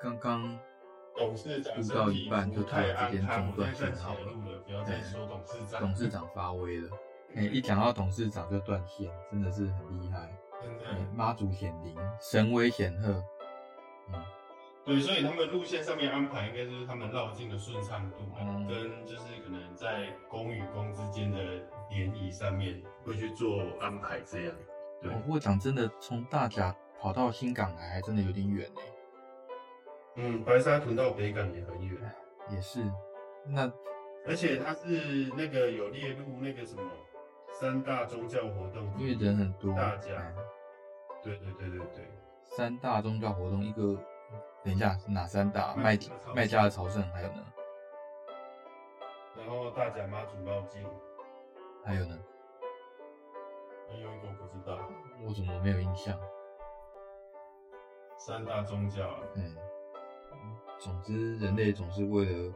[0.00, 0.56] 刚刚
[1.16, 4.32] 董事长录到一半就突然之间中断线好了，
[4.64, 5.80] 不要再说董事长。
[5.80, 6.88] 董事长发威了，
[7.34, 10.32] 哎、欸，一讲到董事长就断线，真的是很厉害。
[11.14, 13.22] 妈祖显灵，神威显赫。
[14.12, 14.22] 嗯，
[14.84, 21.38] 对，所以他们路线上面安排应该就是他们绕境的顺畅度，嗯，跟就是可能在公与公之间的
[21.90, 24.54] 联谊上面会去做安排这样。
[25.00, 26.74] 对，不过讲真的，从大甲。
[27.00, 28.80] 跑到新港来还真的有点远呢。
[30.16, 31.96] 嗯，白沙屯到北港也很远。
[32.50, 32.80] 也是，
[33.46, 33.72] 那
[34.26, 36.82] 而且它是那个有列入那个什么
[37.52, 39.72] 三大宗教活动，因为人很多。
[39.76, 40.10] 大甲。
[41.22, 42.08] 对对对对对。
[42.44, 43.96] 三大宗教活动，一个，
[44.64, 45.74] 等一下是哪三大？
[45.76, 45.98] 麦
[46.34, 47.44] 麦加的朝圣还有呢？
[49.36, 50.84] 然后大甲妈祖绕境，
[51.84, 52.18] 还有呢？
[53.88, 54.78] 还有一个我不知道，
[55.22, 56.18] 我怎么没有印象？
[58.16, 59.56] 三大宗教，嗯，
[60.78, 62.52] 总之人类总是为了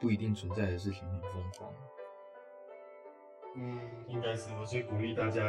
[0.00, 1.72] 不一定存在的事情很疯狂。
[3.56, 5.40] 嗯，应该是，我所以鼓励大家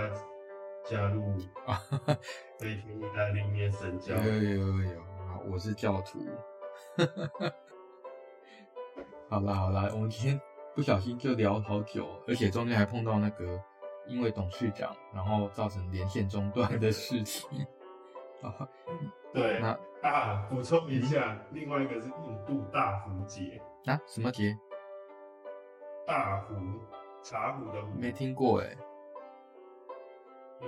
[0.86, 1.24] 加入
[1.66, 1.82] 啊，
[2.60, 4.16] 飞天意大利面神教。
[4.16, 5.02] 有有有有有，
[5.52, 6.20] 我是教徒。
[9.28, 10.40] 好啦好啦，我们今天
[10.76, 13.60] 不小心就聊好久，而且中间还碰到那个
[14.06, 17.50] 因为董事长，然后造成连线中断的事情。
[19.34, 24.56] 对，那啊，补充一下，嗯、另外一个是印度大壶节啊，什么节？
[26.06, 26.54] 大壶，
[27.24, 27.88] 茶壶的壶。
[27.98, 28.78] 没听过哎。
[30.62, 30.68] 嗯，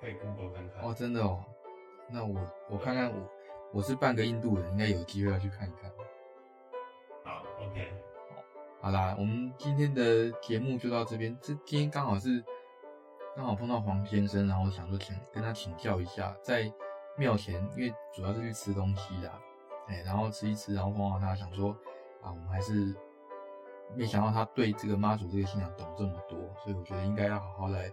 [0.00, 0.82] 可以 Google 看看。
[0.82, 1.44] 哦，真的哦。
[2.10, 3.30] 那我我看看我
[3.74, 5.90] 我是半个印度人，应该有机会要去看一看。
[7.24, 7.92] 好，OK。
[8.80, 11.36] 好，啦，我们今天的节目就到这边。
[11.40, 12.44] 这今天刚好是
[13.36, 16.72] 刚好碰到黄先生，然后想说请跟他请教一下，在。
[17.20, 19.42] 庙前，因为主要是去吃东西啦，
[19.88, 21.76] 哎，然后吃一吃，然后碰到他，想说
[22.22, 22.94] 啊，我们还是
[23.96, 27.92] 没想到他对这个妈祖这个信仰懂这么多，所以我觉得应该要好好来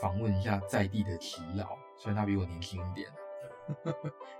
[0.00, 3.08] 访问一下在地的耆老，虽然他比我年轻一点，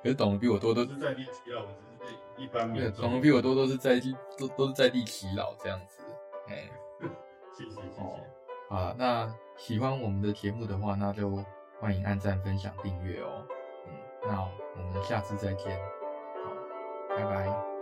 [0.03, 1.69] 可是懂得比我多都是在地耆老，我
[2.01, 6.03] 只是一般懂得比我多都是在地都都是在地耆老这样子，
[6.49, 6.71] 哎，
[7.57, 8.03] 谢谢谢谢，
[8.69, 11.43] 好，那喜欢我们的节目的话，那就
[11.81, 13.47] 欢迎按赞、分享、订阅哦。
[13.87, 13.93] 嗯
[14.27, 15.79] 那我们下次再见，
[16.43, 16.51] 好，
[17.15, 17.74] 拜拜。